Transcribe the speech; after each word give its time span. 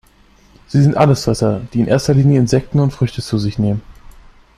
Sie 0.67 0.81
sind 0.81 0.97
Allesfresser, 0.97 1.61
die 1.73 1.81
in 1.81 1.85
erster 1.87 2.15
Linie 2.15 2.39
Insekten 2.39 2.79
und 2.79 2.89
Früchte 2.91 3.21
zu 3.21 3.37
sich 3.37 3.59
nehmen. 3.59 3.83